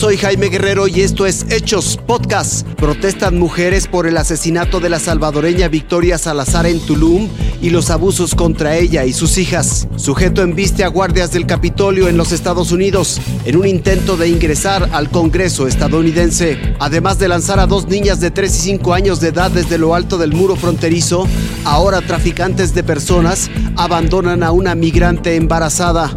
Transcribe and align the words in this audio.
soy 0.00 0.16
Jaime 0.16 0.48
Guerrero 0.48 0.88
y 0.88 1.02
esto 1.02 1.26
es 1.26 1.44
Hechos 1.50 1.98
Podcast. 2.06 2.66
Protestan 2.78 3.38
mujeres 3.38 3.86
por 3.86 4.06
el 4.06 4.16
asesinato 4.16 4.80
de 4.80 4.88
la 4.88 4.98
salvadoreña 4.98 5.68
Victoria 5.68 6.16
Salazar 6.16 6.64
en 6.64 6.80
Tulum 6.80 7.28
y 7.60 7.68
los 7.68 7.90
abusos 7.90 8.34
contra 8.34 8.78
ella 8.78 9.04
y 9.04 9.12
sus 9.12 9.36
hijas. 9.36 9.88
Sujeto 9.96 10.40
embiste 10.40 10.84
a 10.84 10.88
guardias 10.88 11.32
del 11.32 11.44
Capitolio 11.44 12.08
en 12.08 12.16
los 12.16 12.32
Estados 12.32 12.72
Unidos 12.72 13.20
en 13.44 13.56
un 13.56 13.66
intento 13.66 14.16
de 14.16 14.28
ingresar 14.28 14.88
al 14.92 15.10
Congreso 15.10 15.66
estadounidense. 15.66 16.58
Además 16.78 17.18
de 17.18 17.28
lanzar 17.28 17.60
a 17.60 17.66
dos 17.66 17.86
niñas 17.86 18.20
de 18.20 18.30
3 18.30 18.56
y 18.56 18.58
5 18.58 18.94
años 18.94 19.20
de 19.20 19.28
edad 19.28 19.50
desde 19.50 19.76
lo 19.76 19.94
alto 19.94 20.16
del 20.16 20.32
muro 20.32 20.56
fronterizo, 20.56 21.28
ahora 21.66 22.00
traficantes 22.00 22.72
de 22.72 22.82
personas 22.82 23.50
abandonan 23.76 24.44
a 24.44 24.50
una 24.50 24.74
migrante 24.74 25.36
embarazada. 25.36 26.16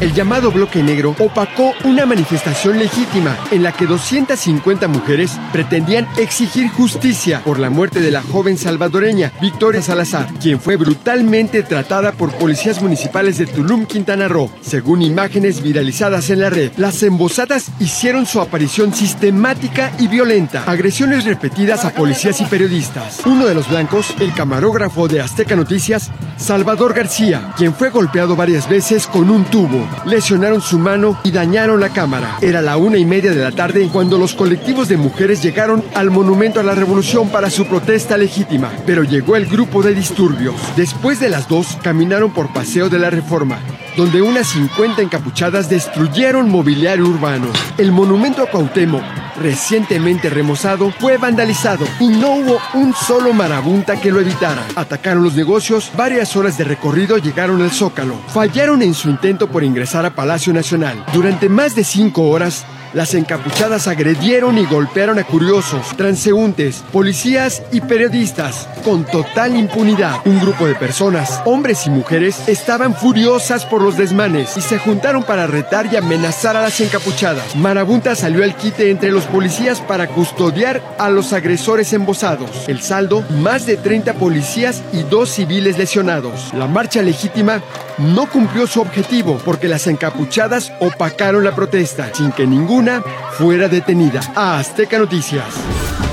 El 0.00 0.14
llamado 0.14 0.52
bloque 0.52 0.80
negro 0.80 1.16
opacó 1.18 1.74
una 1.82 2.06
manifestación 2.06 2.78
legítima 2.78 3.36
en 3.50 3.64
la 3.64 3.72
que 3.72 3.84
250 3.84 4.86
mujeres 4.86 5.36
pretendían 5.52 6.06
exigir 6.16 6.68
justicia 6.68 7.42
por 7.42 7.58
la 7.58 7.68
muerte 7.68 8.00
de 8.00 8.12
la 8.12 8.22
joven 8.22 8.56
salvadoreña 8.58 9.32
Victoria 9.40 9.82
Salazar, 9.82 10.28
quien 10.40 10.60
fue 10.60 10.76
brutalmente 10.76 11.64
tratada 11.64 12.12
por 12.12 12.32
policías 12.34 12.80
municipales 12.80 13.38
de 13.38 13.46
Tulum, 13.46 13.86
Quintana 13.86 14.28
Roo. 14.28 14.52
Según 14.60 15.02
imágenes 15.02 15.62
viralizadas 15.62 16.30
en 16.30 16.40
la 16.42 16.50
red, 16.50 16.70
las 16.76 17.02
embosadas 17.02 17.72
hicieron 17.80 18.24
su 18.24 18.40
aparición 18.40 18.94
sistemática 18.94 19.90
y 19.98 20.06
violenta, 20.06 20.62
agresiones 20.62 21.24
repetidas 21.24 21.84
a 21.84 21.90
policías 21.90 22.40
y 22.40 22.44
periodistas. 22.44 23.26
Uno 23.26 23.46
de 23.46 23.54
los 23.56 23.68
blancos, 23.68 24.14
el 24.20 24.32
camarógrafo 24.32 25.08
de 25.08 25.22
Azteca 25.22 25.56
Noticias, 25.56 26.12
Salvador 26.36 26.94
García, 26.94 27.52
quien 27.56 27.74
fue 27.74 27.90
golpeado 27.90 28.36
varias 28.36 28.68
veces 28.68 29.08
con 29.08 29.28
un 29.28 29.44
tubo 29.46 29.87
lesionaron 30.04 30.60
su 30.60 30.78
mano 30.78 31.18
y 31.24 31.30
dañaron 31.30 31.80
la 31.80 31.90
cámara. 31.90 32.38
Era 32.40 32.62
la 32.62 32.76
una 32.76 32.98
y 32.98 33.04
media 33.04 33.30
de 33.30 33.42
la 33.42 33.52
tarde 33.52 33.88
cuando 33.92 34.18
los 34.18 34.34
colectivos 34.34 34.88
de 34.88 34.96
mujeres 34.96 35.42
llegaron 35.42 35.84
al 35.94 36.10
Monumento 36.10 36.60
a 36.60 36.62
la 36.62 36.74
Revolución 36.74 37.28
para 37.28 37.50
su 37.50 37.66
protesta 37.66 38.16
legítima, 38.16 38.70
pero 38.86 39.04
llegó 39.04 39.36
el 39.36 39.46
grupo 39.46 39.82
de 39.82 39.94
disturbios. 39.94 40.54
Después 40.76 41.20
de 41.20 41.28
las 41.28 41.48
dos, 41.48 41.78
caminaron 41.82 42.32
por 42.32 42.52
Paseo 42.52 42.88
de 42.88 42.98
la 42.98 43.10
Reforma, 43.10 43.58
donde 43.96 44.22
unas 44.22 44.48
50 44.48 45.02
encapuchadas 45.02 45.68
destruyeron 45.68 46.50
mobiliario 46.50 47.06
urbano. 47.06 47.46
El 47.76 47.92
monumento 47.92 48.42
a 48.42 48.46
Cuauhtémoc, 48.50 49.02
recientemente 49.38 50.30
remozado, 50.30 50.92
fue 50.98 51.16
vandalizado 51.16 51.86
y 52.00 52.08
no 52.08 52.32
hubo 52.32 52.58
un 52.74 52.94
solo 52.94 53.32
marabunta 53.32 54.00
que 54.00 54.10
lo 54.10 54.20
evitara. 54.20 54.64
Atacaron 54.76 55.24
los 55.24 55.34
negocios, 55.34 55.90
varias 55.96 56.36
horas 56.36 56.58
de 56.58 56.64
recorrido 56.64 57.18
llegaron 57.18 57.62
al 57.62 57.70
Zócalo. 57.70 58.16
Fallaron 58.28 58.82
en 58.82 58.94
su 58.94 59.08
intento 59.08 59.48
por 59.48 59.64
ingresar 59.64 60.04
a 60.04 60.14
Palacio 60.14 60.52
Nacional. 60.52 61.04
Durante 61.12 61.48
más 61.48 61.74
de 61.74 61.84
cinco 61.84 62.28
horas, 62.28 62.66
las 62.92 63.14
encapuchadas 63.14 63.86
agredieron 63.86 64.58
y 64.58 64.64
golpearon 64.64 65.18
a 65.18 65.24
curiosos, 65.24 65.96
transeúntes, 65.96 66.84
policías 66.92 67.62
y 67.72 67.80
periodistas 67.80 68.68
con 68.84 69.04
total 69.04 69.56
impunidad. 69.56 70.16
Un 70.24 70.40
grupo 70.40 70.66
de 70.66 70.74
personas, 70.74 71.40
hombres 71.44 71.86
y 71.86 71.90
mujeres, 71.90 72.48
estaban 72.48 72.94
furiosas 72.94 73.66
por 73.66 73.82
los 73.82 73.96
desmanes 73.96 74.56
y 74.56 74.60
se 74.60 74.78
juntaron 74.78 75.22
para 75.22 75.46
retar 75.46 75.92
y 75.92 75.96
amenazar 75.96 76.56
a 76.56 76.62
las 76.62 76.80
encapuchadas. 76.80 77.54
Marabunta 77.56 78.14
salió 78.14 78.44
al 78.44 78.56
quite 78.56 78.90
entre 78.90 79.10
los 79.10 79.24
policías 79.24 79.80
para 79.80 80.06
custodiar 80.08 80.80
a 80.98 81.10
los 81.10 81.32
agresores 81.32 81.92
embosados. 81.92 82.68
El 82.68 82.80
saldo, 82.80 83.22
más 83.42 83.66
de 83.66 83.76
30 83.76 84.14
policías 84.14 84.82
y 84.92 85.02
dos 85.02 85.30
civiles 85.30 85.78
lesionados. 85.78 86.52
La 86.54 86.66
marcha 86.66 87.02
legítima 87.02 87.62
no 87.98 88.26
cumplió 88.26 88.66
su 88.66 88.80
objetivo 88.80 89.40
porque 89.44 89.68
las 89.68 89.86
encapuchadas 89.86 90.72
opacaron 90.80 91.44
la 91.44 91.54
protesta 91.54 92.10
sin 92.14 92.32
que 92.32 92.46
ninguna 92.78 93.02
fuera 93.32 93.68
detenida. 93.68 94.20
Azteca 94.36 94.98
Noticias. 94.98 96.07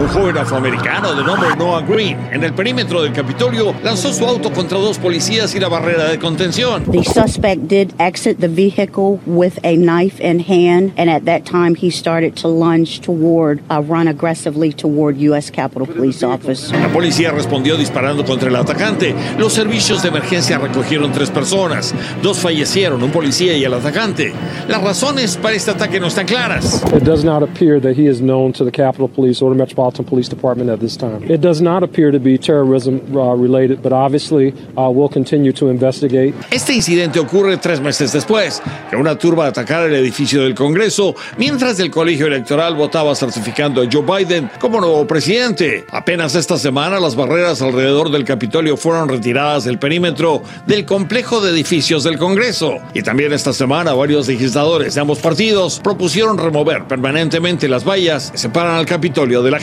Un 0.00 0.08
joven 0.08 0.38
afroamericano 0.38 1.14
de 1.14 1.22
nombre 1.22 1.54
Noah 1.58 1.82
Green, 1.82 2.16
en 2.32 2.42
el 2.42 2.54
perímetro 2.54 3.02
del 3.02 3.12
Capitolio, 3.12 3.74
lanzó 3.84 4.14
su 4.14 4.24
auto 4.24 4.50
contra 4.50 4.78
dos 4.78 4.96
policías 4.96 5.54
y 5.54 5.60
la 5.60 5.68
barrera 5.68 6.08
de 6.08 6.18
contención. 6.18 6.84
The 6.90 7.04
suspect 7.04 7.68
did 7.68 7.92
exit 7.98 8.40
the 8.40 8.48
vehicle 8.48 9.20
with 9.26 9.58
a 9.62 9.76
knife 9.76 10.18
in 10.18 10.40
hand, 10.40 10.92
and 10.96 11.10
at 11.10 11.26
that 11.26 11.44
time 11.44 11.74
he 11.74 11.90
started 11.90 12.34
to 12.36 12.48
lunge 12.48 13.00
toward, 13.02 13.60
uh, 13.70 13.82
run 13.82 14.08
aggressively 14.08 14.72
toward 14.72 15.18
U.S. 15.18 15.50
Capitol 15.50 15.86
Police 15.86 16.22
Office. 16.24 16.72
La 16.72 16.88
policía 16.88 17.30
respondió 17.30 17.76
disparando 17.76 18.24
contra 18.24 18.48
el 18.48 18.56
atacante. 18.56 19.14
Los 19.36 19.52
servicios 19.52 20.02
de 20.02 20.08
emergencia 20.08 20.56
recogieron 20.56 21.12
tres 21.12 21.28
personas. 21.28 21.94
Dos 22.22 22.38
fallecieron, 22.38 23.02
un 23.02 23.10
policía 23.10 23.54
y 23.54 23.64
el 23.64 23.74
atacante. 23.74 24.32
Las 24.66 24.82
razones 24.82 25.36
para 25.36 25.56
este 25.56 25.72
ataque 25.72 26.00
no 26.00 26.06
están 26.06 26.26
claras. 26.26 26.82
It 26.96 27.02
does 27.02 27.22
not 27.22 27.42
appear 27.42 27.78
that 27.82 27.98
he 27.98 28.08
is 28.08 28.22
known 28.22 28.54
to 28.54 28.64
the 28.64 28.72
Capitol 28.72 29.06
Police 29.06 29.42
or 29.42 29.50
the 29.52 29.58
Metropolitan 29.58 29.89
Police 29.92 30.28
Department 30.28 30.70
at 30.70 30.78
this 30.78 30.96
time. 30.96 31.22
It 31.28 31.40
does 31.40 31.60
not 31.60 31.82
appear 31.82 32.10
to 32.10 32.18
be 32.18 32.38
terrorism 32.38 33.00
uh, 33.14 33.34
related, 33.34 33.82
but 33.82 33.92
obviously 33.92 34.54
uh, 34.76 34.90
we'll 34.90 35.08
continue 35.08 35.52
to 35.52 35.68
investigate. 35.68 36.34
Este 36.50 36.72
incidente 36.72 37.18
ocurre 37.18 37.56
tres 37.56 37.80
meses 37.80 38.12
después 38.12 38.62
que 38.88 38.96
una 38.96 39.16
turba 39.16 39.46
atacara 39.46 39.86
el 39.86 39.94
edificio 39.94 40.42
del 40.42 40.54
Congreso 40.54 41.14
mientras 41.36 41.78
el 41.80 41.90
colegio 41.90 42.26
electoral 42.26 42.74
votaba 42.74 43.14
certificando 43.14 43.82
a 43.82 43.88
Joe 43.90 44.02
Biden 44.02 44.50
como 44.60 44.80
nuevo 44.80 45.06
presidente. 45.06 45.84
Apenas 45.90 46.34
esta 46.34 46.56
semana 46.58 47.00
las 47.00 47.16
barreras 47.16 47.62
alrededor 47.62 48.10
del 48.10 48.24
Capitolio 48.24 48.76
fueron 48.76 49.08
retiradas 49.08 49.64
del 49.64 49.78
perímetro 49.78 50.42
del 50.66 50.84
complejo 50.84 51.40
de 51.40 51.50
edificios 51.50 52.04
del 52.04 52.18
Congreso. 52.18 52.78
Y 52.94 53.02
también 53.02 53.32
esta 53.32 53.52
semana 53.52 53.92
varios 53.92 54.28
legisladores 54.28 54.94
de 54.94 55.00
ambos 55.00 55.18
partidos 55.18 55.80
propusieron 55.80 56.38
remover 56.38 56.84
permanentemente 56.84 57.68
las 57.68 57.84
vallas 57.84 58.30
que 58.30 58.38
separan 58.38 58.76
al 58.76 58.86
Capitolio 58.86 59.42
de 59.42 59.50
la 59.50 59.60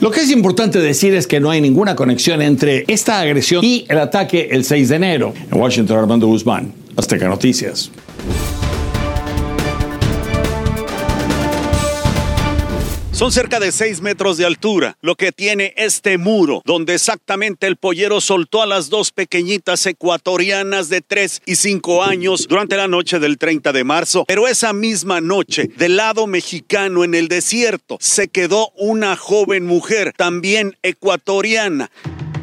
Lo 0.00 0.10
que 0.10 0.20
es 0.20 0.30
importante 0.30 0.78
decir 0.80 1.14
es 1.14 1.26
que 1.26 1.40
no 1.40 1.50
hay 1.50 1.60
ninguna 1.60 1.96
conexión 1.96 2.42
entre 2.42 2.84
esta 2.88 3.20
agresión 3.20 3.64
y 3.64 3.84
el 3.88 3.98
ataque 3.98 4.48
el 4.50 4.64
6 4.64 4.88
de 4.88 4.96
enero. 4.96 5.34
En 5.50 5.58
Washington, 5.58 5.98
Armando 5.98 6.26
Guzmán, 6.26 6.72
Azteca 6.96 7.28
Noticias. 7.28 7.90
Son 13.14 13.30
cerca 13.30 13.60
de 13.60 13.70
6 13.70 14.00
metros 14.00 14.38
de 14.38 14.44
altura 14.44 14.96
lo 15.00 15.14
que 15.14 15.30
tiene 15.30 15.72
este 15.76 16.18
muro, 16.18 16.62
donde 16.64 16.94
exactamente 16.94 17.68
el 17.68 17.76
pollero 17.76 18.20
soltó 18.20 18.60
a 18.60 18.66
las 18.66 18.90
dos 18.90 19.12
pequeñitas 19.12 19.86
ecuatorianas 19.86 20.88
de 20.88 21.00
3 21.00 21.42
y 21.46 21.54
5 21.54 22.02
años 22.02 22.48
durante 22.48 22.76
la 22.76 22.88
noche 22.88 23.20
del 23.20 23.38
30 23.38 23.72
de 23.72 23.84
marzo. 23.84 24.24
Pero 24.26 24.48
esa 24.48 24.72
misma 24.72 25.20
noche, 25.20 25.70
del 25.76 25.96
lado 25.96 26.26
mexicano 26.26 27.04
en 27.04 27.14
el 27.14 27.28
desierto, 27.28 27.98
se 28.00 28.26
quedó 28.26 28.70
una 28.76 29.14
joven 29.14 29.64
mujer, 29.64 30.12
también 30.16 30.76
ecuatoriana. 30.82 31.92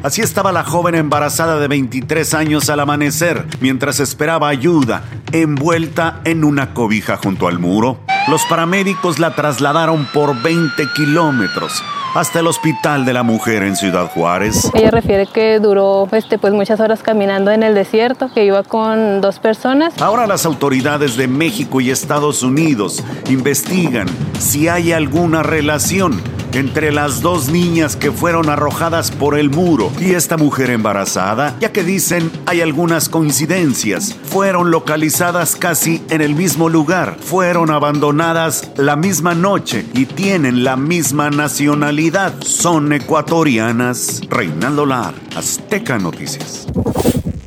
Así 0.02 0.22
estaba 0.22 0.52
la 0.52 0.64
joven 0.64 0.94
embarazada 0.94 1.60
de 1.60 1.68
23 1.68 2.32
años 2.32 2.70
al 2.70 2.80
amanecer, 2.80 3.44
mientras 3.60 4.00
esperaba 4.00 4.48
ayuda, 4.48 5.04
envuelta 5.32 6.22
en 6.24 6.44
una 6.44 6.72
cobija 6.72 7.18
junto 7.18 7.46
al 7.46 7.58
muro. 7.58 8.00
Los 8.28 8.44
paramédicos 8.44 9.18
la 9.18 9.34
trasladaron 9.34 10.06
por 10.06 10.40
20 10.40 10.86
kilómetros 10.94 11.82
hasta 12.14 12.38
el 12.40 12.46
hospital 12.46 13.04
de 13.04 13.12
la 13.12 13.24
mujer 13.24 13.64
en 13.64 13.74
Ciudad 13.74 14.08
Juárez. 14.10 14.70
Ella 14.74 14.90
refiere 14.92 15.26
que 15.26 15.58
duró 15.58 16.06
este, 16.12 16.38
pues, 16.38 16.52
muchas 16.52 16.78
horas 16.78 17.02
caminando 17.02 17.50
en 17.50 17.62
el 17.64 17.74
desierto, 17.74 18.30
que 18.32 18.44
iba 18.44 18.62
con 18.62 19.20
dos 19.20 19.40
personas. 19.40 20.00
Ahora 20.00 20.26
las 20.26 20.46
autoridades 20.46 21.16
de 21.16 21.26
México 21.26 21.80
y 21.80 21.90
Estados 21.90 22.42
Unidos 22.42 23.02
investigan 23.28 24.06
si 24.38 24.68
hay 24.68 24.92
alguna 24.92 25.42
relación 25.42 26.20
entre 26.52 26.92
las 26.92 27.20
dos 27.20 27.48
niñas 27.48 27.96
que 27.96 28.12
fueron 28.12 28.48
arrojadas 28.48 29.10
por 29.10 29.38
el 29.38 29.50
muro 29.50 29.90
y 29.98 30.12
esta 30.12 30.36
mujer 30.36 30.70
embarazada, 30.70 31.56
ya 31.60 31.72
que 31.72 31.82
dicen 31.82 32.30
hay 32.46 32.60
algunas 32.60 33.08
coincidencias. 33.08 34.16
Fueron 34.24 34.70
localizadas 34.70 35.56
casi 35.56 36.02
en 36.10 36.20
el 36.20 36.34
mismo 36.34 36.68
lugar, 36.68 37.16
fueron 37.20 37.70
abandonadas 37.70 38.70
la 38.76 38.96
misma 38.96 39.34
noche 39.34 39.84
y 39.94 40.06
tienen 40.06 40.64
la 40.64 40.76
misma 40.76 41.30
nacionalidad. 41.30 42.34
Son 42.42 42.92
ecuatorianas. 42.92 44.20
Reinaldo 44.28 44.86
Lar, 44.86 45.14
Azteca 45.36 45.98
Noticias. 45.98 46.66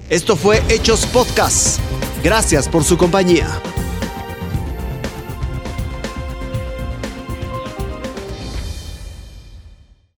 Esto 0.10 0.36
fue 0.36 0.62
Hechos 0.70 1.06
Podcast. 1.08 1.80
Gracias 2.24 2.68
por 2.68 2.84
su 2.84 2.98
compañía. 2.98 3.48